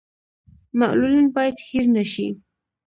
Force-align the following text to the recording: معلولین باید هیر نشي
معلولین 0.79 1.27
باید 1.35 1.57
هیر 1.67 1.85
نشي 1.97 2.27